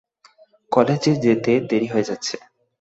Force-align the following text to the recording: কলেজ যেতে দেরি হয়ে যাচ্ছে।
কলেজ 0.71 1.03
যেতে 1.23 1.51
দেরি 1.69 1.87
হয়ে 1.87 2.07
যাচ্ছে। 2.09 2.35